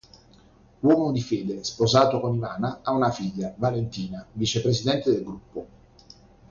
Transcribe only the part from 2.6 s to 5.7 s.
ha una figlia, Valentina, vicepresidente del gruppo.